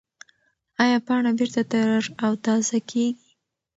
ایا 0.83 0.97
پاڼه 1.07 1.31
بېرته 1.37 1.61
تر 1.71 1.89
او 2.25 2.31
تازه 2.45 2.77
کېږي؟ 2.89 3.07